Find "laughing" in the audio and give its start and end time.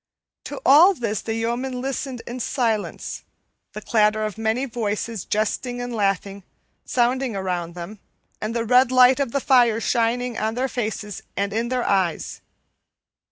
5.93-6.41